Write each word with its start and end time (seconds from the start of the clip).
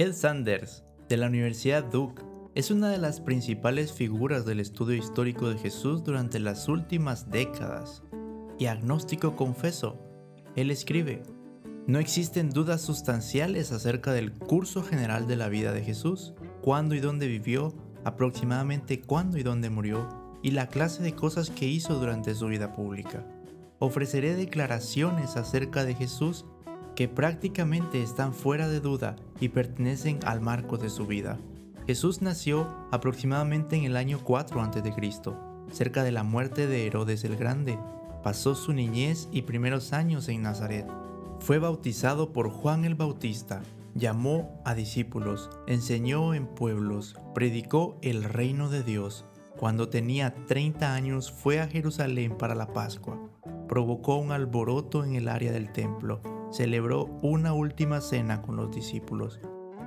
Ed 0.00 0.14
Sanders, 0.14 0.82
de 1.10 1.18
la 1.18 1.26
Universidad 1.26 1.84
Duke, 1.84 2.22
es 2.54 2.70
una 2.70 2.88
de 2.88 2.96
las 2.96 3.20
principales 3.20 3.92
figuras 3.92 4.46
del 4.46 4.58
estudio 4.58 4.96
histórico 4.96 5.50
de 5.50 5.58
Jesús 5.58 6.02
durante 6.02 6.38
las 6.38 6.68
últimas 6.68 7.28
décadas. 7.28 8.02
Y 8.58 8.64
agnóstico 8.64 9.36
confeso, 9.36 10.00
él 10.56 10.70
escribe, 10.70 11.22
no 11.86 11.98
existen 11.98 12.48
dudas 12.48 12.80
sustanciales 12.80 13.72
acerca 13.72 14.14
del 14.14 14.32
curso 14.32 14.82
general 14.82 15.26
de 15.26 15.36
la 15.36 15.50
vida 15.50 15.70
de 15.70 15.84
Jesús, 15.84 16.32
cuándo 16.62 16.94
y 16.94 17.00
dónde 17.00 17.26
vivió, 17.26 17.74
aproximadamente 18.02 19.02
cuándo 19.02 19.36
y 19.36 19.42
dónde 19.42 19.68
murió, 19.68 20.08
y 20.42 20.52
la 20.52 20.68
clase 20.68 21.02
de 21.02 21.14
cosas 21.14 21.50
que 21.50 21.66
hizo 21.66 21.98
durante 21.98 22.34
su 22.34 22.46
vida 22.46 22.72
pública. 22.72 23.26
Ofreceré 23.80 24.34
declaraciones 24.34 25.36
acerca 25.36 25.84
de 25.84 25.94
Jesús 25.94 26.46
que 27.00 27.08
prácticamente 27.08 28.02
están 28.02 28.34
fuera 28.34 28.68
de 28.68 28.78
duda 28.78 29.16
y 29.40 29.48
pertenecen 29.48 30.20
al 30.26 30.42
marco 30.42 30.76
de 30.76 30.90
su 30.90 31.06
vida. 31.06 31.38
Jesús 31.86 32.20
nació 32.20 32.68
aproximadamente 32.92 33.74
en 33.74 33.84
el 33.84 33.96
año 33.96 34.20
4 34.22 34.60
a.C., 34.60 34.82
cerca 35.72 36.04
de 36.04 36.12
la 36.12 36.24
muerte 36.24 36.66
de 36.66 36.86
Herodes 36.86 37.24
el 37.24 37.36
Grande. 37.36 37.78
Pasó 38.22 38.54
su 38.54 38.74
niñez 38.74 39.30
y 39.32 39.40
primeros 39.40 39.94
años 39.94 40.28
en 40.28 40.42
Nazaret. 40.42 40.86
Fue 41.38 41.58
bautizado 41.58 42.34
por 42.34 42.50
Juan 42.50 42.84
el 42.84 42.96
Bautista, 42.96 43.62
llamó 43.94 44.60
a 44.66 44.74
discípulos, 44.74 45.48
enseñó 45.66 46.34
en 46.34 46.46
pueblos, 46.48 47.16
predicó 47.34 47.98
el 48.02 48.24
reino 48.24 48.68
de 48.68 48.82
Dios. 48.82 49.24
Cuando 49.56 49.88
tenía 49.88 50.34
30 50.44 50.92
años 50.92 51.32
fue 51.32 51.60
a 51.60 51.66
Jerusalén 51.66 52.36
para 52.36 52.54
la 52.54 52.74
Pascua. 52.74 53.18
Provocó 53.68 54.16
un 54.16 54.32
alboroto 54.32 55.02
en 55.02 55.14
el 55.14 55.28
área 55.28 55.50
del 55.50 55.72
templo 55.72 56.39
celebró 56.50 57.06
una 57.22 57.52
última 57.52 58.00
cena 58.00 58.42
con 58.42 58.56
los 58.56 58.74
discípulos. 58.74 59.40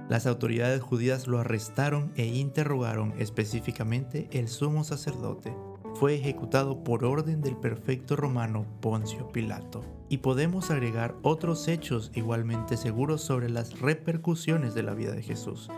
Las 0.09 0.27
autoridades 0.27 0.81
judías 0.81 1.27
lo 1.27 1.39
arrestaron 1.39 2.11
e 2.15 2.25
interrogaron 2.25 3.13
específicamente 3.17 4.27
el 4.31 4.47
sumo 4.47 4.83
sacerdote. 4.83 5.55
Fue 5.95 6.15
ejecutado 6.15 6.83
por 6.83 7.05
orden 7.05 7.41
del 7.41 7.55
perfecto 7.55 8.15
romano 8.15 8.65
Poncio 8.81 9.31
Pilato. 9.31 9.81
Y 10.09 10.17
podemos 10.17 10.71
agregar 10.71 11.15
otros 11.21 11.67
hechos 11.67 12.11
igualmente 12.13 12.77
seguros 12.77 13.21
sobre 13.21 13.49
las 13.49 13.79
repercusiones 13.79 14.73
de 14.73 14.83
la 14.83 14.93
vida 14.93 15.13
de 15.13 15.23
Jesús. 15.23 15.69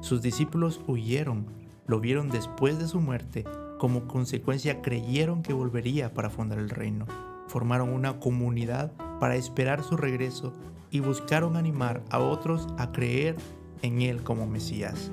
Sus 0.00 0.22
discípulos 0.22 0.80
huyeron, 0.86 1.46
lo 1.86 2.00
vieron 2.00 2.30
después 2.30 2.78
de 2.78 2.88
su 2.88 3.00
muerte, 3.00 3.44
como 3.78 4.06
consecuencia 4.06 4.80
creyeron 4.80 5.42
que 5.42 5.52
volvería 5.52 6.14
para 6.14 6.30
fundar 6.30 6.58
el 6.58 6.70
reino. 6.70 7.06
Formaron 7.46 7.90
una 7.90 8.18
comunidad 8.18 8.92
para 9.20 9.36
esperar 9.36 9.82
su 9.82 9.96
regreso 9.96 10.52
y 10.90 11.00
buscaron 11.00 11.56
animar 11.56 12.02
a 12.10 12.18
otros 12.18 12.66
a 12.78 12.92
creer 12.92 13.36
en 13.82 14.02
él 14.02 14.22
como 14.22 14.46
Mesías. 14.46 15.10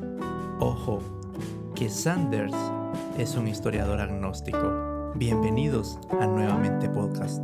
Ojo, 0.60 1.00
que 1.76 1.90
Sanders 1.90 2.56
es 3.18 3.36
un 3.36 3.48
historiador 3.48 4.00
agnóstico. 4.00 5.12
Bienvenidos 5.16 6.00
a 6.20 6.26
Nuevamente 6.26 6.88
Podcast. 6.90 7.42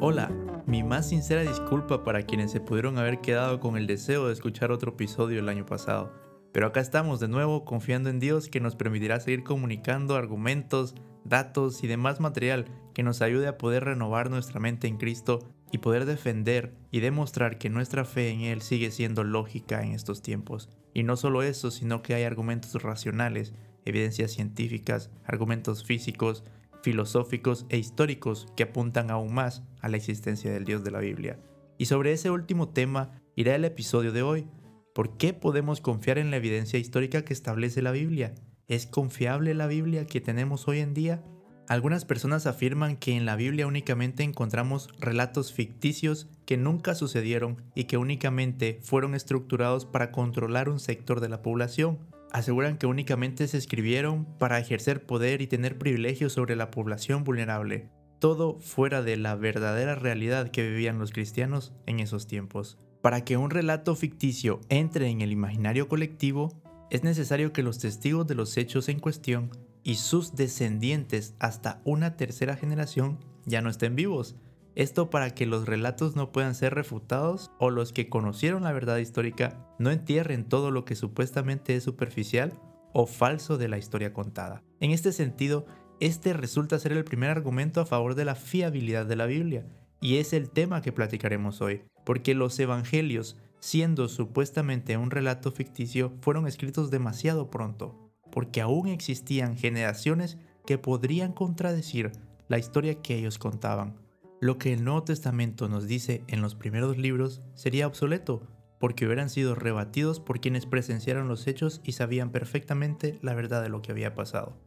Hola, 0.00 0.30
mi 0.66 0.82
más 0.82 1.08
sincera 1.08 1.42
disculpa 1.42 2.04
para 2.04 2.22
quienes 2.22 2.50
se 2.50 2.60
pudieron 2.60 2.98
haber 2.98 3.20
quedado 3.20 3.60
con 3.60 3.76
el 3.76 3.86
deseo 3.86 4.26
de 4.26 4.32
escuchar 4.32 4.72
otro 4.72 4.92
episodio 4.92 5.40
el 5.40 5.48
año 5.48 5.66
pasado. 5.66 6.31
Pero 6.52 6.66
acá 6.66 6.80
estamos 6.80 7.18
de 7.18 7.28
nuevo 7.28 7.64
confiando 7.64 8.10
en 8.10 8.20
Dios 8.20 8.48
que 8.48 8.60
nos 8.60 8.76
permitirá 8.76 9.18
seguir 9.20 9.42
comunicando 9.42 10.16
argumentos, 10.16 10.94
datos 11.24 11.82
y 11.82 11.86
demás 11.86 12.20
material 12.20 12.66
que 12.94 13.02
nos 13.02 13.22
ayude 13.22 13.48
a 13.48 13.58
poder 13.58 13.84
renovar 13.84 14.30
nuestra 14.30 14.60
mente 14.60 14.86
en 14.86 14.98
Cristo 14.98 15.40
y 15.70 15.78
poder 15.78 16.04
defender 16.04 16.74
y 16.90 17.00
demostrar 17.00 17.56
que 17.56 17.70
nuestra 17.70 18.04
fe 18.04 18.30
en 18.30 18.42
Él 18.42 18.60
sigue 18.60 18.90
siendo 18.90 19.24
lógica 19.24 19.82
en 19.82 19.92
estos 19.92 20.20
tiempos. 20.20 20.68
Y 20.92 21.02
no 21.02 21.16
solo 21.16 21.42
eso, 21.42 21.70
sino 21.70 22.02
que 22.02 22.14
hay 22.14 22.24
argumentos 22.24 22.82
racionales, 22.82 23.54
evidencias 23.86 24.32
científicas, 24.32 25.10
argumentos 25.24 25.84
físicos, 25.84 26.44
filosóficos 26.82 27.64
e 27.70 27.78
históricos 27.78 28.46
que 28.56 28.64
apuntan 28.64 29.10
aún 29.10 29.32
más 29.32 29.62
a 29.80 29.88
la 29.88 29.96
existencia 29.96 30.52
del 30.52 30.64
Dios 30.64 30.84
de 30.84 30.90
la 30.90 31.00
Biblia. 31.00 31.38
Y 31.78 31.86
sobre 31.86 32.12
ese 32.12 32.30
último 32.30 32.68
tema 32.68 33.22
irá 33.34 33.54
el 33.54 33.64
episodio 33.64 34.12
de 34.12 34.22
hoy, 34.22 34.46
¿Por 34.94 35.16
qué 35.16 35.32
podemos 35.32 35.80
confiar 35.80 36.18
en 36.18 36.30
la 36.30 36.36
evidencia 36.36 36.78
histórica 36.78 37.24
que 37.24 37.32
establece 37.32 37.80
la 37.80 37.92
Biblia? 37.92 38.34
¿Es 38.68 38.86
confiable 38.86 39.54
la 39.54 39.66
Biblia 39.66 40.06
que 40.06 40.20
tenemos 40.20 40.68
hoy 40.68 40.80
en 40.80 40.92
día? 40.92 41.24
Algunas 41.66 42.04
personas 42.04 42.46
afirman 42.46 42.96
que 42.98 43.16
en 43.16 43.24
la 43.24 43.36
Biblia 43.36 43.66
únicamente 43.66 44.22
encontramos 44.22 44.90
relatos 45.00 45.54
ficticios 45.54 46.28
que 46.44 46.58
nunca 46.58 46.94
sucedieron 46.94 47.62
y 47.74 47.84
que 47.84 47.96
únicamente 47.96 48.80
fueron 48.82 49.14
estructurados 49.14 49.86
para 49.86 50.12
controlar 50.12 50.68
un 50.68 50.78
sector 50.78 51.20
de 51.20 51.30
la 51.30 51.40
población. 51.40 51.98
Aseguran 52.30 52.76
que 52.76 52.86
únicamente 52.86 53.48
se 53.48 53.56
escribieron 53.56 54.26
para 54.38 54.58
ejercer 54.58 55.06
poder 55.06 55.40
y 55.40 55.46
tener 55.46 55.78
privilegios 55.78 56.34
sobre 56.34 56.54
la 56.54 56.70
población 56.70 57.24
vulnerable, 57.24 57.88
todo 58.18 58.60
fuera 58.60 59.00
de 59.00 59.16
la 59.16 59.36
verdadera 59.36 59.94
realidad 59.94 60.50
que 60.50 60.68
vivían 60.68 60.98
los 60.98 61.12
cristianos 61.12 61.72
en 61.86 62.00
esos 62.00 62.26
tiempos. 62.26 62.78
Para 63.02 63.24
que 63.24 63.36
un 63.36 63.50
relato 63.50 63.96
ficticio 63.96 64.60
entre 64.68 65.08
en 65.08 65.22
el 65.22 65.32
imaginario 65.32 65.88
colectivo, 65.88 66.62
es 66.88 67.02
necesario 67.02 67.52
que 67.52 67.64
los 67.64 67.80
testigos 67.80 68.28
de 68.28 68.36
los 68.36 68.56
hechos 68.56 68.88
en 68.88 69.00
cuestión 69.00 69.50
y 69.82 69.96
sus 69.96 70.36
descendientes 70.36 71.34
hasta 71.40 71.80
una 71.84 72.16
tercera 72.16 72.56
generación 72.56 73.18
ya 73.44 73.60
no 73.60 73.70
estén 73.70 73.96
vivos. 73.96 74.36
Esto 74.76 75.10
para 75.10 75.34
que 75.34 75.46
los 75.46 75.66
relatos 75.66 76.14
no 76.14 76.30
puedan 76.30 76.54
ser 76.54 76.74
refutados 76.74 77.50
o 77.58 77.70
los 77.70 77.92
que 77.92 78.08
conocieron 78.08 78.62
la 78.62 78.72
verdad 78.72 78.98
histórica 78.98 79.66
no 79.80 79.90
entierren 79.90 80.48
todo 80.48 80.70
lo 80.70 80.84
que 80.84 80.94
supuestamente 80.94 81.74
es 81.74 81.82
superficial 81.82 82.52
o 82.94 83.06
falso 83.06 83.58
de 83.58 83.68
la 83.68 83.78
historia 83.78 84.12
contada. 84.12 84.62
En 84.78 84.92
este 84.92 85.12
sentido, 85.12 85.66
este 85.98 86.34
resulta 86.34 86.78
ser 86.78 86.92
el 86.92 87.04
primer 87.04 87.30
argumento 87.30 87.80
a 87.80 87.86
favor 87.86 88.14
de 88.14 88.24
la 88.24 88.36
fiabilidad 88.36 89.06
de 89.06 89.16
la 89.16 89.26
Biblia, 89.26 89.66
y 90.02 90.18
es 90.18 90.34
el 90.34 90.50
tema 90.50 90.82
que 90.82 90.92
platicaremos 90.92 91.62
hoy 91.62 91.84
porque 92.04 92.34
los 92.34 92.58
evangelios, 92.58 93.36
siendo 93.60 94.08
supuestamente 94.08 94.96
un 94.96 95.10
relato 95.10 95.52
ficticio, 95.52 96.12
fueron 96.20 96.46
escritos 96.46 96.90
demasiado 96.90 97.50
pronto, 97.50 98.12
porque 98.30 98.60
aún 98.60 98.88
existían 98.88 99.56
generaciones 99.56 100.38
que 100.66 100.78
podrían 100.78 101.32
contradecir 101.32 102.12
la 102.48 102.58
historia 102.58 103.00
que 103.00 103.16
ellos 103.16 103.38
contaban. 103.38 103.96
Lo 104.40 104.58
que 104.58 104.72
el 104.72 104.84
Nuevo 104.84 105.04
Testamento 105.04 105.68
nos 105.68 105.86
dice 105.86 106.24
en 106.26 106.42
los 106.42 106.54
primeros 106.54 106.98
libros 106.98 107.42
sería 107.54 107.86
obsoleto, 107.86 108.48
porque 108.80 109.06
hubieran 109.06 109.30
sido 109.30 109.54
rebatidos 109.54 110.18
por 110.18 110.40
quienes 110.40 110.66
presenciaron 110.66 111.28
los 111.28 111.46
hechos 111.46 111.80
y 111.84 111.92
sabían 111.92 112.32
perfectamente 112.32 113.20
la 113.22 113.34
verdad 113.34 113.62
de 113.62 113.68
lo 113.68 113.80
que 113.80 113.92
había 113.92 114.16
pasado. 114.16 114.58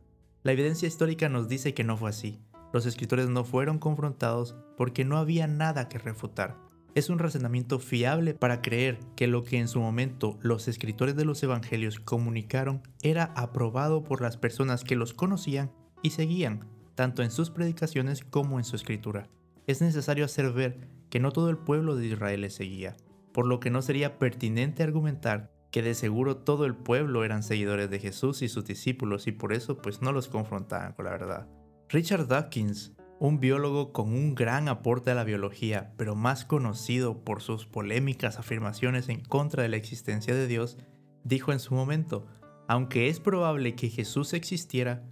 La 0.44 0.54
evidencia 0.54 0.88
histórica 0.88 1.28
nos 1.28 1.50
dice 1.50 1.74
que 1.74 1.84
no 1.84 1.98
fue 1.98 2.12
así. 2.12 2.40
Los 2.76 2.86
escritores 2.86 3.30
no 3.30 3.46
fueron 3.46 3.80
confrontados 3.80 4.54
porque 4.76 5.06
no 5.06 5.16
había 5.16 5.48
nada 5.48 5.88
que 5.88 5.98
refutar 5.98 6.58
es 6.94 7.10
un 7.10 7.20
razonamiento 7.20 7.80
fiable 7.80 8.34
para 8.34 8.62
creer 8.62 9.00
que 9.18 9.28
lo 9.28 9.44
que 9.44 9.60
en 9.60 9.68
su 9.68 9.82
momento 9.82 10.38
los 10.42 10.70
escritores 10.70 11.16
de 11.16 11.26
los 11.26 11.44
evangelios 11.44 12.00
comunicaron 12.00 12.82
era 13.02 13.34
aprobado 13.36 14.04
por 14.04 14.22
las 14.22 14.38
personas 14.38 14.86
que 14.86 14.96
los 14.96 15.14
conocían 15.14 15.72
y 16.02 16.12
seguían, 16.12 16.70
tanto 16.96 17.22
en 17.22 17.32
sus 17.32 17.50
predicaciones 17.50 18.24
como 18.24 18.60
en 18.60 18.64
su 18.64 18.78
escritura. 18.78 19.28
Es 19.68 19.82
necesario 19.82 20.24
hacer 20.24 20.54
ver 20.54 20.88
que 21.10 21.20
no 21.20 21.32
todo 21.32 21.50
el 21.50 21.58
pueblo 21.58 21.98
de 21.98 22.08
Israel 22.08 22.42
les 22.42 22.56
seguía, 22.56 22.96
por 23.34 23.46
lo 23.46 23.60
que 23.60 23.72
no 23.72 23.82
sería 23.82 24.18
pertinente 24.18 24.82
argumentar 24.82 25.52
que 25.72 25.82
de 25.82 25.96
seguro 25.96 26.38
todo 26.38 26.66
el 26.66 26.76
pueblo 26.76 27.26
eran 27.26 27.44
seguidores 27.44 27.90
de 27.90 28.00
Jesús 28.00 28.42
y 28.42 28.48
sus 28.48 28.64
discípulos 28.64 29.28
y 29.28 29.34
por 29.34 29.52
eso 29.52 29.82
pues 29.82 30.02
no 30.02 30.14
los 30.14 30.30
confrontaban 30.30 30.94
con 30.94 31.04
la 31.04 31.12
verdad. 31.12 31.48
Richard 31.90 32.28
Dawkins 32.28 32.96
un 33.20 33.40
biólogo 33.40 33.94
con 33.94 34.12
un 34.12 34.36
gran 34.36 34.68
aporte 34.68 35.12
a 35.12 35.16
la 35.16 35.24
biología, 35.24 35.94
pero 35.98 36.16
más 36.16 36.44
conocido 36.44 37.24
por 37.24 37.42
sus 37.42 37.66
polémicas 37.66 38.38
afirmaciones 38.40 39.08
en 39.08 39.22
contra 39.22 39.64
de 39.64 39.70
la 39.70 39.78
existencia 39.78 40.34
de 40.34 40.48
Dios, 40.48 40.78
dijo 41.24 41.54
en 41.54 41.60
su 41.60 41.76
momento, 41.76 42.28
aunque 42.68 43.08
es 43.08 43.20
probable 43.20 43.76
que 43.76 43.90
Jesús 43.90 44.34
existiera, 44.34 45.04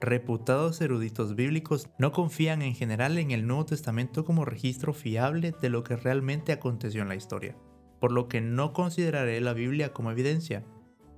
reputados 0.00 0.80
eruditos 0.80 1.36
bíblicos 1.36 1.88
no 1.98 2.10
confían 2.12 2.62
en 2.62 2.74
general 2.74 3.18
en 3.18 3.30
el 3.30 3.46
Nuevo 3.46 3.66
Testamento 3.66 4.24
como 4.24 4.44
registro 4.44 4.92
fiable 4.92 5.54
de 5.60 5.68
lo 5.68 5.84
que 5.84 5.96
realmente 5.96 6.52
aconteció 6.52 7.02
en 7.02 7.08
la 7.08 7.14
historia, 7.14 7.56
por 8.00 8.12
lo 8.12 8.28
que 8.28 8.40
no 8.40 8.72
consideraré 8.72 9.40
la 9.40 9.52
Biblia 9.52 9.92
como 9.92 10.10
evidencia. 10.10 10.64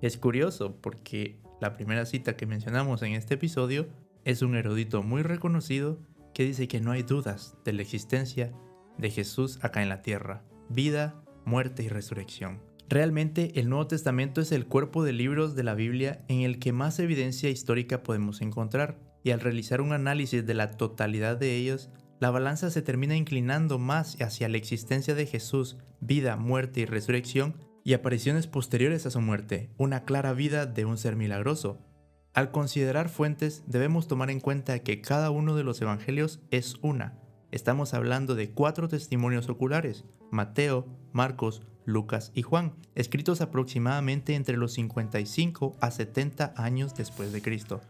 Es 0.03 0.19
curioso 0.19 0.77
porque 0.83 1.41
la 1.61 1.73
primera 1.77 2.05
cita 2.05 2.37
que 2.37 2.47
mencionamos 2.47 3.03
en 3.03 3.13
este 3.13 3.35
episodio 3.35 3.89
es 4.27 4.43
un 4.43 4.57
erudito 4.57 5.05
muy 5.05 5.23
reconocido 5.23 6.01
que 6.35 6.43
dice 6.43 6.67
que 6.67 6.81
no 6.81 6.91
hay 6.91 7.05
dudas 7.05 7.57
de 7.65 7.73
la 7.73 7.83
existencia 7.83 8.53
de 8.99 9.11
Jesús 9.11 9.61
acá 9.63 9.83
en 9.85 9.89
la 9.89 10.03
tierra, 10.03 10.43
vida, 10.69 11.23
muerte 11.45 11.85
y 11.85 11.89
resurrección. 11.89 12.61
Realmente 12.89 13.53
el 13.59 13.69
Nuevo 13.69 13.87
Testamento 13.87 14.41
es 14.41 14.51
el 14.51 14.67
cuerpo 14.67 15.05
de 15.05 15.13
libros 15.13 15.55
de 15.55 15.63
la 15.63 15.75
Biblia 15.75 16.25
en 16.27 16.41
el 16.41 16.59
que 16.59 16.73
más 16.73 16.99
evidencia 16.99 17.51
histórica 17.51 18.03
podemos 18.03 18.43
encontrar, 18.43 18.99
y 19.23 19.31
al 19.31 19.41
realizar 19.41 19.81
un 19.81 19.93
análisis 19.93 20.45
de 20.45 20.55
la 20.55 20.73
totalidad 20.73 21.37
de 21.37 21.55
ellos, 21.55 21.91
la 22.19 22.31
balanza 22.31 22.71
se 22.71 22.83
termina 22.83 23.17
inclinando 23.17 23.79
más 23.79 24.21
hacia 24.21 24.49
la 24.49 24.57
existencia 24.57 25.15
de 25.15 25.27
Jesús, 25.27 25.79
vida, 26.01 26.37
muerte 26.37 26.81
y 26.81 26.85
resurrección, 26.85 27.55
y 27.85 27.95
apariciones 27.95 28.49
posteriores 28.49 29.07
a 29.07 29.11
su 29.13 29.21
muerte, 29.21 29.71
una 29.77 30.05
clara 30.05 30.33
vida 30.33 30.67
de 30.67 30.85
un 30.85 30.99
ser 30.99 31.15
milagroso. 31.15 31.79
Al 32.37 32.51
considerar 32.51 33.09
fuentes 33.09 33.65
debemos 33.67 34.09
tomar 34.09 34.29
en 34.29 34.41
cuenta 34.41 34.81
que 34.81 35.01
cada 35.01 35.31
uno 35.31 35.57
de 35.57 35.65
los 35.65 35.81
evangelios 35.81 36.39
es 36.51 36.77
una. 36.83 37.19
Estamos 37.51 37.95
hablando 37.95 38.35
de 38.35 38.51
cuatro 38.51 38.89
testimonios 38.89 39.49
oculares, 39.49 40.05
Mateo, 40.31 40.87
Marcos, 41.15 41.63
Lucas 41.87 42.33
y 42.35 42.43
Juan, 42.43 42.75
escritos 42.95 43.41
aproximadamente 43.41 44.35
entre 44.35 44.59
los 44.59 44.75
55 44.75 45.79
a 45.81 45.91
70 45.91 46.53
años 46.59 46.95
después 46.95 47.33
de 47.33 47.41
Cristo. 47.41 47.81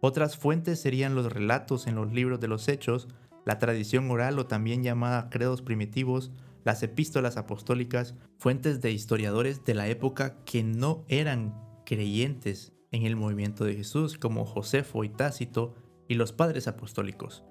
Otras 0.00 0.36
fuentes 0.36 0.78
serían 0.78 1.16
los 1.16 1.32
relatos 1.32 1.88
en 1.88 1.96
los 1.96 2.12
libros 2.12 2.38
de 2.38 2.46
los 2.46 2.68
Hechos, 2.68 3.08
la 3.44 3.58
tradición 3.58 4.08
oral 4.12 4.38
o 4.38 4.46
también 4.46 4.84
llamada 4.84 5.28
credos 5.28 5.60
primitivos, 5.60 6.30
las 6.62 6.84
epístolas 6.84 7.36
apostólicas, 7.36 8.14
fuentes 8.38 8.80
de 8.80 8.92
historiadores 8.92 9.64
de 9.64 9.74
la 9.74 9.88
época 9.88 10.36
que 10.44 10.62
no 10.62 11.04
eran 11.08 11.52
creyentes 11.84 12.77
en 12.90 13.04
el 13.04 13.16
movimiento 13.16 13.64
de 13.64 13.74
Jesús, 13.74 14.18
como 14.18 14.44
Josefo 14.44 15.04
y 15.04 15.08
Tácito, 15.08 15.74
y 16.08 16.14
los 16.14 16.32
padres 16.32 16.68
apostólicos. 16.68 17.44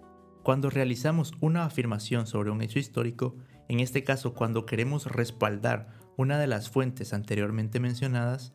Cuando 0.43 0.69
realizamos 0.69 1.33
una 1.41 1.65
afirmación 1.65 2.25
sobre 2.25 2.51
un 2.51 2.61
hecho 2.61 2.79
histórico, 2.79 3.35
en 3.67 3.79
este 3.79 4.03
caso 4.03 4.33
cuando 4.33 4.65
queremos 4.65 5.05
respaldar 5.05 5.89
una 6.15 6.39
de 6.39 6.47
las 6.47 6.69
fuentes 6.69 7.13
anteriormente 7.13 7.79
mencionadas, 7.79 8.53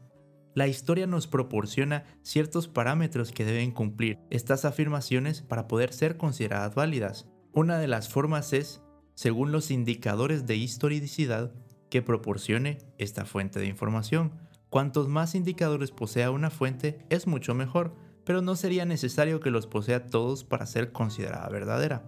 la 0.54 0.66
historia 0.66 1.06
nos 1.06 1.26
proporciona 1.26 2.04
ciertos 2.22 2.68
parámetros 2.68 3.32
que 3.32 3.44
deben 3.44 3.70
cumplir 3.70 4.18
estas 4.30 4.64
afirmaciones 4.64 5.40
para 5.42 5.66
poder 5.66 5.92
ser 5.92 6.16
consideradas 6.16 6.74
válidas. 6.74 7.26
Una 7.52 7.78
de 7.78 7.88
las 7.88 8.08
formas 8.08 8.52
es 8.52 8.82
según 9.14 9.52
los 9.52 9.70
indicadores 9.70 10.46
de 10.46 10.56
historicidad 10.56 11.52
que 11.90 12.02
proporcione 12.02 12.78
esta 12.98 13.24
fuente 13.24 13.60
de 13.60 13.66
información. 13.66 14.32
Cuantos 14.72 15.06
más 15.06 15.34
indicadores 15.34 15.90
posea 15.90 16.30
una 16.30 16.48
fuente 16.48 17.04
es 17.10 17.26
mucho 17.26 17.52
mejor, 17.52 17.94
pero 18.24 18.40
no 18.40 18.56
sería 18.56 18.86
necesario 18.86 19.38
que 19.38 19.50
los 19.50 19.66
posea 19.66 20.06
todos 20.06 20.44
para 20.44 20.64
ser 20.64 20.92
considerada 20.92 21.46
verdadera. 21.50 22.06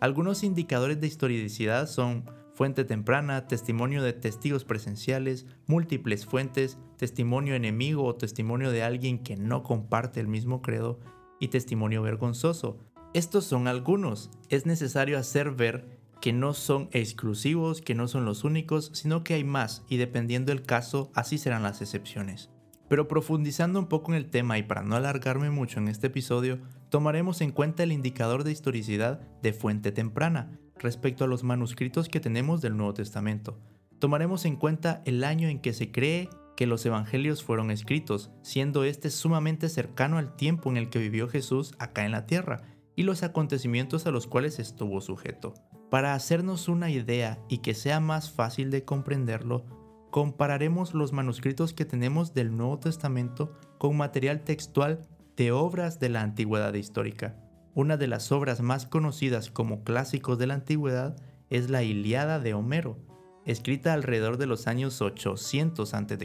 Algunos 0.00 0.44
indicadores 0.44 1.00
de 1.00 1.06
historicidad 1.06 1.88
son 1.88 2.30
fuente 2.52 2.84
temprana, 2.84 3.48
testimonio 3.48 4.02
de 4.02 4.12
testigos 4.12 4.66
presenciales, 4.66 5.46
múltiples 5.66 6.26
fuentes, 6.26 6.76
testimonio 6.98 7.54
enemigo 7.54 8.04
o 8.04 8.16
testimonio 8.16 8.70
de 8.70 8.82
alguien 8.82 9.20
que 9.20 9.38
no 9.38 9.62
comparte 9.62 10.20
el 10.20 10.28
mismo 10.28 10.60
credo 10.60 11.00
y 11.40 11.48
testimonio 11.48 12.02
vergonzoso. 12.02 12.76
Estos 13.14 13.46
son 13.46 13.66
algunos. 13.66 14.30
Es 14.50 14.66
necesario 14.66 15.18
hacer 15.18 15.52
ver 15.52 16.03
que 16.24 16.32
no 16.32 16.54
son 16.54 16.88
exclusivos, 16.92 17.82
que 17.82 17.94
no 17.94 18.08
son 18.08 18.24
los 18.24 18.44
únicos, 18.44 18.90
sino 18.94 19.22
que 19.22 19.34
hay 19.34 19.44
más 19.44 19.84
y 19.90 19.98
dependiendo 19.98 20.52
del 20.52 20.62
caso, 20.62 21.12
así 21.12 21.36
serán 21.36 21.62
las 21.62 21.82
excepciones. 21.82 22.48
Pero 22.88 23.08
profundizando 23.08 23.78
un 23.78 23.88
poco 23.88 24.10
en 24.10 24.16
el 24.16 24.30
tema 24.30 24.56
y 24.56 24.62
para 24.62 24.82
no 24.82 24.96
alargarme 24.96 25.50
mucho 25.50 25.80
en 25.80 25.88
este 25.88 26.06
episodio, 26.06 26.60
tomaremos 26.88 27.42
en 27.42 27.52
cuenta 27.52 27.82
el 27.82 27.92
indicador 27.92 28.42
de 28.42 28.52
historicidad 28.52 29.20
de 29.42 29.52
fuente 29.52 29.92
temprana 29.92 30.58
respecto 30.78 31.24
a 31.24 31.26
los 31.26 31.44
manuscritos 31.44 32.08
que 32.08 32.20
tenemos 32.20 32.62
del 32.62 32.78
Nuevo 32.78 32.94
Testamento. 32.94 33.60
Tomaremos 33.98 34.46
en 34.46 34.56
cuenta 34.56 35.02
el 35.04 35.24
año 35.24 35.48
en 35.48 35.60
que 35.60 35.74
se 35.74 35.92
cree 35.92 36.30
que 36.56 36.66
los 36.66 36.86
evangelios 36.86 37.44
fueron 37.44 37.70
escritos, 37.70 38.30
siendo 38.40 38.84
este 38.84 39.10
sumamente 39.10 39.68
cercano 39.68 40.16
al 40.16 40.36
tiempo 40.36 40.70
en 40.70 40.78
el 40.78 40.88
que 40.88 41.00
vivió 41.00 41.28
Jesús 41.28 41.74
acá 41.78 42.06
en 42.06 42.12
la 42.12 42.24
tierra 42.24 42.62
y 42.96 43.02
los 43.02 43.22
acontecimientos 43.22 44.06
a 44.06 44.10
los 44.10 44.26
cuales 44.26 44.58
estuvo 44.58 45.02
sujeto. 45.02 45.52
Para 45.94 46.14
hacernos 46.14 46.68
una 46.68 46.90
idea 46.90 47.38
y 47.48 47.58
que 47.58 47.72
sea 47.72 48.00
más 48.00 48.32
fácil 48.32 48.72
de 48.72 48.84
comprenderlo, 48.84 49.64
compararemos 50.10 50.92
los 50.92 51.12
manuscritos 51.12 51.72
que 51.72 51.84
tenemos 51.84 52.34
del 52.34 52.56
Nuevo 52.56 52.80
Testamento 52.80 53.56
con 53.78 53.96
material 53.96 54.42
textual 54.42 55.06
de 55.36 55.52
obras 55.52 56.00
de 56.00 56.08
la 56.08 56.22
antigüedad 56.22 56.74
histórica. 56.74 57.36
Una 57.74 57.96
de 57.96 58.08
las 58.08 58.32
obras 58.32 58.60
más 58.60 58.86
conocidas 58.86 59.52
como 59.52 59.84
clásicos 59.84 60.36
de 60.36 60.48
la 60.48 60.54
antigüedad 60.54 61.14
es 61.48 61.70
la 61.70 61.84
Iliada 61.84 62.40
de 62.40 62.54
Homero, 62.54 62.98
escrita 63.44 63.92
alrededor 63.92 64.36
de 64.36 64.46
los 64.46 64.66
años 64.66 65.00
800 65.00 65.94
a.C. 65.94 66.18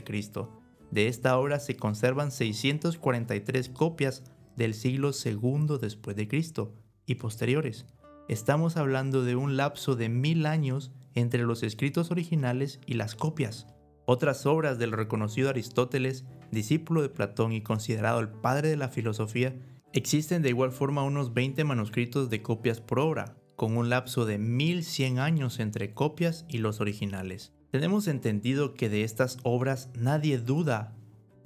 De 0.89 1.07
esta 1.07 1.37
obra 1.37 1.59
se 1.59 1.75
conservan 1.75 2.31
643 2.31 3.69
copias 3.69 4.23
del 4.55 4.73
siglo 4.73 5.11
II 5.23 5.77
después 5.79 6.15
de 6.15 6.27
Cristo 6.27 6.73
y 7.05 7.15
posteriores. 7.15 7.85
Estamos 8.29 8.77
hablando 8.77 9.23
de 9.23 9.35
un 9.35 9.57
lapso 9.57 9.95
de 9.95 10.07
mil 10.07 10.45
años 10.45 10.91
entre 11.15 11.41
los 11.41 11.63
escritos 11.63 12.11
originales 12.11 12.79
y 12.85 12.93
las 12.93 13.15
copias. 13.15 13.65
Otras 14.05 14.45
obras 14.45 14.77
del 14.77 14.91
reconocido 14.91 15.49
Aristóteles, 15.49 16.25
discípulo 16.51 17.01
de 17.01 17.09
Platón 17.09 17.53
y 17.53 17.63
considerado 17.63 18.19
el 18.19 18.29
padre 18.29 18.69
de 18.69 18.77
la 18.77 18.89
filosofía, 18.89 19.55
existen 19.93 20.43
de 20.43 20.49
igual 20.49 20.71
forma 20.71 21.01
unos 21.01 21.33
20 21.33 21.63
manuscritos 21.63 22.29
de 22.29 22.43
copias 22.43 22.81
por 22.81 22.99
obra, 22.99 23.35
con 23.55 23.75
un 23.75 23.89
lapso 23.89 24.27
de 24.27 24.37
1100 24.37 25.17
años 25.17 25.59
entre 25.59 25.95
copias 25.95 26.45
y 26.47 26.59
los 26.59 26.81
originales. 26.81 27.51
Tenemos 27.71 28.07
entendido 28.07 28.75
que 28.75 28.89
de 28.89 29.03
estas 29.03 29.39
obras 29.41 29.89
nadie 29.95 30.37
duda 30.37 30.95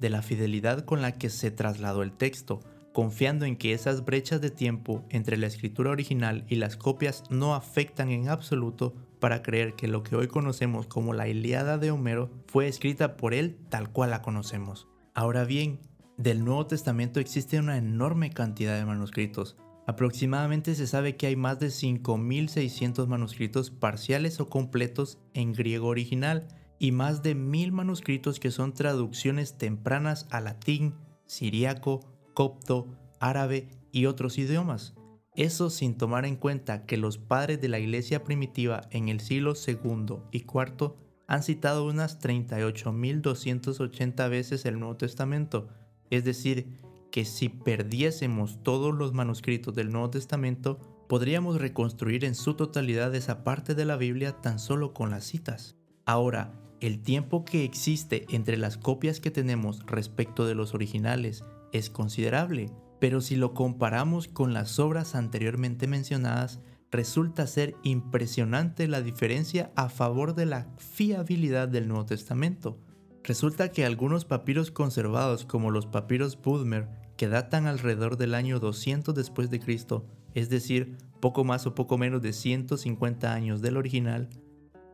de 0.00 0.10
la 0.10 0.20
fidelidad 0.20 0.84
con 0.84 1.00
la 1.00 1.12
que 1.12 1.30
se 1.30 1.50
trasladó 1.50 2.02
el 2.02 2.12
texto, 2.12 2.60
confiando 2.94 3.44
en 3.44 3.56
que 3.56 3.72
esas 3.72 4.04
brechas 4.04 4.40
de 4.40 4.50
tiempo 4.50 5.04
entre 5.10 5.36
la 5.36 5.48
escritura 5.48 5.90
original 5.90 6.44
y 6.48 6.54
las 6.54 6.76
copias 6.76 7.24
no 7.28 7.56
afectan 7.56 8.08
en 8.10 8.28
absoluto 8.28 8.94
para 9.18 9.42
creer 9.42 9.74
que 9.74 9.88
lo 9.88 10.04
que 10.04 10.14
hoy 10.14 10.28
conocemos 10.28 10.86
como 10.86 11.12
la 11.12 11.26
Iliada 11.26 11.76
de 11.76 11.90
Homero 11.90 12.30
fue 12.46 12.68
escrita 12.68 13.16
por 13.16 13.34
él 13.34 13.58
tal 13.68 13.90
cual 13.90 14.10
la 14.10 14.22
conocemos. 14.22 14.86
Ahora 15.12 15.44
bien, 15.44 15.80
del 16.18 16.44
Nuevo 16.44 16.68
Testamento 16.68 17.18
existe 17.18 17.58
una 17.58 17.76
enorme 17.76 18.30
cantidad 18.30 18.78
de 18.78 18.86
manuscritos. 18.86 19.56
Aproximadamente 19.88 20.76
se 20.76 20.86
sabe 20.86 21.16
que 21.16 21.26
hay 21.26 21.34
más 21.34 21.58
de 21.58 21.66
5.600 21.66 23.08
manuscritos 23.08 23.70
parciales 23.70 24.38
o 24.38 24.48
completos 24.48 25.18
en 25.32 25.52
griego 25.52 25.88
original 25.88 26.46
y 26.78 26.92
más 26.92 27.24
de 27.24 27.34
1.000 27.34 27.72
manuscritos 27.72 28.38
que 28.38 28.52
son 28.52 28.72
traducciones 28.72 29.58
tempranas 29.58 30.28
a 30.30 30.40
latín, 30.40 30.94
siriaco, 31.26 32.13
copto, 32.34 32.88
árabe 33.20 33.68
y 33.92 34.06
otros 34.06 34.38
idiomas. 34.38 34.94
Eso 35.36 35.70
sin 35.70 35.96
tomar 35.96 36.26
en 36.26 36.36
cuenta 36.36 36.86
que 36.86 36.96
los 36.96 37.18
padres 37.18 37.60
de 37.60 37.68
la 37.68 37.80
iglesia 37.80 38.22
primitiva 38.22 38.82
en 38.90 39.08
el 39.08 39.20
siglo 39.20 39.54
II 39.54 40.18
y 40.30 40.38
IV 40.38 40.94
han 41.26 41.42
citado 41.42 41.86
unas 41.86 42.20
38.280 42.20 44.28
veces 44.28 44.64
el 44.64 44.78
Nuevo 44.78 44.96
Testamento, 44.96 45.68
es 46.10 46.24
decir, 46.24 46.68
que 47.10 47.24
si 47.24 47.48
perdiésemos 47.48 48.62
todos 48.62 48.94
los 48.94 49.12
manuscritos 49.12 49.74
del 49.74 49.90
Nuevo 49.90 50.10
Testamento, 50.10 50.78
podríamos 51.08 51.60
reconstruir 51.60 52.24
en 52.24 52.34
su 52.34 52.54
totalidad 52.54 53.14
esa 53.14 53.44
parte 53.44 53.74
de 53.74 53.84
la 53.84 53.96
Biblia 53.96 54.40
tan 54.40 54.58
solo 54.58 54.92
con 54.92 55.10
las 55.10 55.24
citas. 55.24 55.76
Ahora, 56.04 56.52
el 56.80 57.02
tiempo 57.02 57.44
que 57.44 57.64
existe 57.64 58.26
entre 58.30 58.56
las 58.56 58.76
copias 58.76 59.20
que 59.20 59.30
tenemos 59.30 59.84
respecto 59.86 60.46
de 60.46 60.54
los 60.54 60.74
originales 60.74 61.44
es 61.74 61.90
considerable, 61.90 62.70
pero 63.00 63.20
si 63.20 63.34
lo 63.36 63.52
comparamos 63.52 64.28
con 64.28 64.54
las 64.54 64.78
obras 64.78 65.16
anteriormente 65.16 65.88
mencionadas, 65.88 66.60
resulta 66.92 67.48
ser 67.48 67.74
impresionante 67.82 68.86
la 68.86 69.02
diferencia 69.02 69.72
a 69.74 69.88
favor 69.88 70.36
de 70.36 70.46
la 70.46 70.68
fiabilidad 70.78 71.66
del 71.66 71.88
Nuevo 71.88 72.06
Testamento. 72.06 72.78
Resulta 73.24 73.72
que 73.72 73.84
algunos 73.84 74.24
papiros 74.24 74.70
conservados 74.70 75.44
como 75.44 75.72
los 75.72 75.86
papiros 75.86 76.40
Budmer, 76.40 76.88
que 77.16 77.26
datan 77.26 77.66
alrededor 77.66 78.16
del 78.16 78.34
año 78.34 78.60
200 78.60 79.12
después 79.12 79.50
de 79.50 79.58
Cristo, 79.58 80.06
es 80.34 80.48
decir, 80.48 80.96
poco 81.20 81.42
más 81.42 81.66
o 81.66 81.74
poco 81.74 81.98
menos 81.98 82.22
de 82.22 82.32
150 82.32 83.34
años 83.34 83.62
del 83.62 83.76
original, 83.76 84.30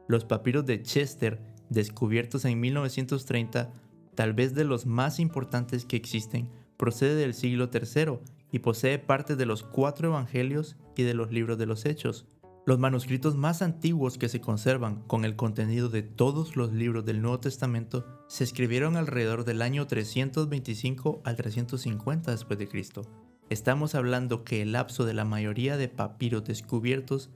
los 0.08 0.24
papiros 0.24 0.64
de 0.64 0.82
Chester, 0.82 1.42
descubiertos 1.68 2.46
en 2.46 2.58
1930, 2.58 3.70
tal 4.14 4.32
vez 4.32 4.54
de 4.54 4.64
los 4.64 4.86
más 4.86 5.20
importantes 5.20 5.84
que 5.84 5.96
existen, 5.96 6.48
procede 6.80 7.14
del 7.14 7.34
siglo 7.34 7.68
III 7.70 8.20
y 8.50 8.60
posee 8.60 8.98
parte 8.98 9.36
de 9.36 9.44
los 9.44 9.62
cuatro 9.62 10.08
evangelios 10.08 10.76
y 10.96 11.02
de 11.02 11.12
los 11.12 11.30
libros 11.30 11.58
de 11.58 11.66
los 11.66 11.84
hechos. 11.84 12.26
Los 12.64 12.78
manuscritos 12.78 13.36
más 13.36 13.60
antiguos 13.60 14.16
que 14.16 14.30
se 14.30 14.40
conservan 14.40 15.02
con 15.02 15.26
el 15.26 15.36
contenido 15.36 15.90
de 15.90 16.02
todos 16.02 16.56
los 16.56 16.72
libros 16.72 17.04
del 17.04 17.20
Nuevo 17.20 17.38
Testamento 17.38 18.06
se 18.28 18.44
escribieron 18.44 18.96
alrededor 18.96 19.44
del 19.44 19.60
año 19.60 19.86
325 19.86 21.20
al 21.22 21.36
350 21.36 22.30
después 22.30 22.58
de 22.58 22.68
Cristo. 22.68 23.02
Estamos 23.50 23.94
hablando 23.94 24.42
que 24.42 24.62
el 24.62 24.72
lapso 24.72 25.04
de 25.04 25.12
la 25.12 25.26
mayoría 25.26 25.76
de 25.76 25.88
papiros 25.88 26.44
descubiertos 26.44 27.28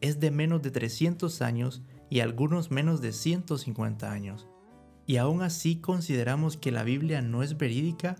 es 0.00 0.20
de 0.20 0.30
menos 0.30 0.62
de 0.62 0.70
300 0.70 1.42
años 1.42 1.82
y 2.08 2.20
algunos 2.20 2.70
menos 2.70 3.02
de 3.02 3.12
150 3.12 4.10
años. 4.10 4.48
Y 5.06 5.18
aún 5.18 5.42
así 5.42 5.82
consideramos 5.82 6.56
que 6.56 6.72
la 6.72 6.82
Biblia 6.82 7.20
no 7.20 7.42
es 7.42 7.58
verídica 7.58 8.16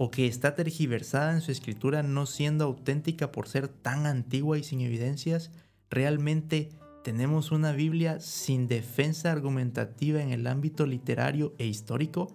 o 0.00 0.12
que 0.12 0.28
está 0.28 0.54
tergiversada 0.54 1.34
en 1.34 1.40
su 1.40 1.50
escritura 1.50 2.04
no 2.04 2.24
siendo 2.24 2.64
auténtica 2.64 3.32
por 3.32 3.48
ser 3.48 3.66
tan 3.66 4.06
antigua 4.06 4.56
y 4.56 4.62
sin 4.62 4.80
evidencias, 4.80 5.50
realmente 5.90 6.68
tenemos 7.02 7.50
una 7.50 7.72
Biblia 7.72 8.20
sin 8.20 8.68
defensa 8.68 9.32
argumentativa 9.32 10.22
en 10.22 10.30
el 10.30 10.46
ámbito 10.46 10.86
literario 10.86 11.52
e 11.58 11.66
histórico? 11.66 12.28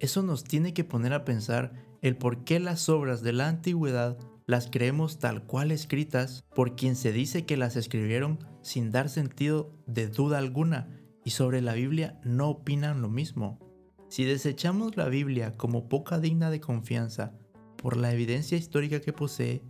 Eso 0.00 0.24
nos 0.24 0.42
tiene 0.42 0.74
que 0.74 0.82
poner 0.82 1.12
a 1.12 1.24
pensar 1.24 1.72
el 2.02 2.16
por 2.16 2.42
qué 2.42 2.58
las 2.58 2.88
obras 2.88 3.22
de 3.22 3.32
la 3.32 3.46
antigüedad 3.46 4.18
las 4.44 4.68
creemos 4.68 5.20
tal 5.20 5.44
cual 5.44 5.70
escritas 5.70 6.44
por 6.56 6.74
quien 6.74 6.96
se 6.96 7.12
dice 7.12 7.46
que 7.46 7.56
las 7.56 7.76
escribieron 7.76 8.40
sin 8.62 8.90
dar 8.90 9.10
sentido 9.10 9.72
de 9.86 10.08
duda 10.08 10.38
alguna 10.38 10.88
y 11.24 11.30
sobre 11.30 11.60
la 11.60 11.74
Biblia 11.74 12.18
no 12.24 12.48
opinan 12.48 13.00
lo 13.00 13.10
mismo. 13.10 13.65
Si 14.08 14.24
desechamos 14.24 14.96
la 14.96 15.08
Biblia 15.08 15.56
como 15.56 15.88
poca 15.88 16.18
digna 16.20 16.50
de 16.50 16.60
confianza 16.60 17.32
por 17.76 17.96
la 17.96 18.12
evidencia 18.12 18.56
histórica 18.56 19.00
que 19.00 19.12
posee, 19.12 19.62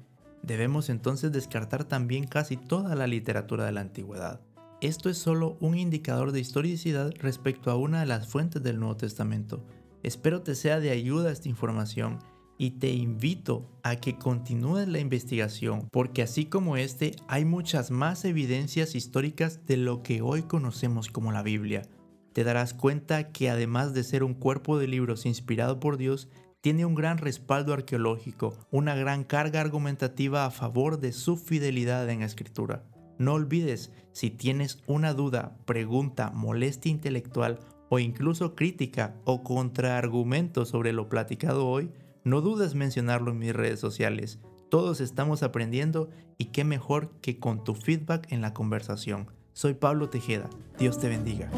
debemos 0.43 0.91
entonces 0.91 1.33
descartar 1.33 1.85
también 1.85 2.27
casi 2.27 2.57
toda 2.57 2.95
la 2.95 3.07
literatura 3.07 3.65
de 3.65 3.73
la 3.73 3.81
antigüedad. 3.81 4.41
Esto 4.83 5.09
es 5.09 5.17
solo 5.17 5.57
un 5.61 5.77
indicador 5.77 6.33
de 6.33 6.41
historicidad 6.41 7.13
respecto 7.19 7.71
a 7.71 7.77
una 7.77 8.01
de 8.01 8.07
las 8.07 8.29
fuentes 8.29 8.63
del 8.63 8.79
Nuevo 8.79 8.97
Testamento. 8.97 9.65
Espero 10.03 10.43
te 10.43 10.55
sea 10.55 10.81
de 10.81 10.91
ayuda 10.91 11.33
esta 11.33 11.49
información 11.49 12.19
y 12.59 12.73
te 12.73 12.93
invito 12.93 13.71
a 13.83 13.97
que 13.97 14.19
continúes 14.19 14.87
la 14.87 14.99
investigación 14.99 15.89
porque 15.91 16.23
así 16.23 16.45
como 16.45 16.77
este 16.77 17.17
hay 17.27 17.45
muchas 17.45 17.91
más 17.91 18.25
evidencias 18.25 18.95
históricas 18.95 19.67
de 19.67 19.79
lo 19.79 20.03
que 20.03 20.21
hoy 20.21 20.43
conocemos 20.43 21.09
como 21.09 21.33
la 21.33 21.43
Biblia. 21.43 21.83
Te 22.37 22.45
darás 22.45 22.75
cuenta 22.75 23.33
que 23.33 23.49
además 23.49 23.95
de 23.95 24.05
ser 24.05 24.23
un 24.23 24.35
cuerpo 24.35 24.79
de 24.79 24.87
libros 24.87 25.25
inspirado 25.25 25.81
por 25.81 25.97
Dios, 25.97 26.29
tiene 26.61 26.85
un 26.85 26.95
gran 26.95 27.17
respaldo 27.17 27.73
arqueológico, 27.73 28.53
una 28.71 28.95
gran 28.95 29.25
carga 29.25 29.63
argumentativa 29.63 30.45
a 30.45 30.51
favor 30.51 31.01
de 31.01 31.13
su 31.13 31.39
fidelidad 31.39 32.11
en 32.11 32.21
la 32.21 32.27
escritura. 32.27 32.85
No 33.17 33.33
olvides, 33.33 33.91
si 34.13 34.29
tienes 34.29 34.83
una 34.87 35.15
duda, 35.15 35.57
pregunta, 35.65 36.31
molestia 36.31 36.93
intelectual 36.93 37.59
o 37.89 37.99
incluso 38.01 38.55
crítica 38.55 39.17
o 39.25 39.43
contraargumento 39.43 40.67
sobre 40.67 40.93
lo 40.93 41.09
platicado 41.09 41.67
hoy, 41.67 41.91
no 42.23 42.43
dudes 42.43 42.75
mencionarlo 42.75 43.31
en 43.31 43.39
mis 43.39 43.57
redes 43.57 43.81
sociales. 43.81 44.41
Todos 44.69 45.01
estamos 45.01 45.43
aprendiendo 45.43 46.11
y 46.37 46.51
qué 46.53 46.65
mejor 46.65 47.13
que 47.23 47.39
con 47.39 47.65
tu 47.65 47.75
feedback 47.75 48.31
en 48.31 48.43
la 48.43 48.53
conversación. 48.53 49.31
Soy 49.55 49.73
Pablo 49.73 50.11
Tejeda. 50.11 50.51
Dios 50.79 50.99
te 50.99 51.09
bendiga. 51.09 51.51